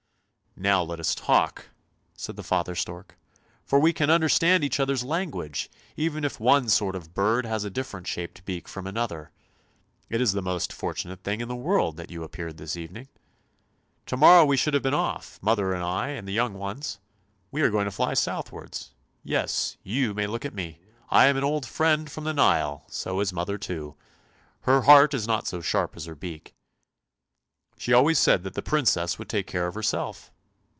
"Now 0.57 0.83
let 0.83 0.99
us 0.99 1.15
talk!" 1.15 1.69
said 2.13 2.35
the 2.35 2.43
father 2.43 2.75
stork; 2.75 3.17
"for 3.63 3.79
we 3.79 3.93
can 3.93 4.09
understand 4.11 4.63
each 4.65 4.81
other's 4.81 5.01
language, 5.03 5.71
even 5.95 6.25
if 6.25 6.41
one 6.41 6.67
sort 6.67 6.93
of 6.93 7.13
bird 7.13 7.45
has 7.45 7.63
a 7.63 7.69
different 7.71 8.05
shaped 8.05 8.43
beak 8.43 8.67
from 8.67 8.85
another. 8.85 9.31
It 10.09 10.19
is 10.19 10.33
the 10.33 10.41
most 10.41 10.73
fortunate 10.73 11.23
thing 11.23 11.39
in 11.39 11.47
the 11.47 11.55
world 11.55 11.95
that 11.95 12.11
you 12.11 12.21
appeared 12.25 12.57
this 12.57 12.75
evening. 12.75 13.07
To 14.07 14.17
morrow 14.17 14.43
we 14.45 14.57
should 14.57 14.73
have 14.73 14.83
been 14.83 14.93
off, 14.93 15.39
mother 15.41 15.73
and 15.73 15.83
I 15.85 16.09
and 16.09 16.27
the 16.27 16.33
young 16.33 16.53
ones. 16.55 16.99
We 17.49 17.61
are 17.61 17.71
going 17.71 17.85
to 17.85 17.89
fly 17.89 18.13
southwards. 18.13 18.91
Yes, 19.23 19.77
you 19.83 20.13
may 20.13 20.27
look 20.27 20.43
at 20.43 20.53
me! 20.53 20.79
I 21.09 21.27
am 21.27 21.37
an 21.37 21.45
old 21.45 21.65
friend 21.65 22.11
from 22.11 22.25
the 22.25 22.33
Nile, 22.33 22.83
so 22.87 23.21
is 23.21 23.31
mother 23.31 23.57
too; 23.57 23.95
her 24.63 24.81
heart 24.81 25.13
is 25.13 25.25
not 25.25 25.47
so 25.47 25.61
sharp 25.61 25.95
as 25.95 26.05
her 26.05 26.13
beak! 26.13 26.53
She 27.79 27.93
always 27.93 28.19
said 28.19 28.43
that 28.43 28.53
the 28.53 28.61
Princess 28.61 29.17
would 29.17 29.29
take 29.29 29.47
care 29.47 29.65
of 29.67 29.75
herself! 29.75 30.29